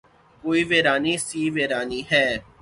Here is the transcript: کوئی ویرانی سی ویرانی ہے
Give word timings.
کوئی 0.43 0.61
ویرانی 0.69 1.15
سی 1.27 1.41
ویرانی 1.55 2.01
ہے 2.11 2.25